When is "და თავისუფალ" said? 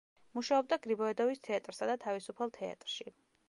1.93-2.57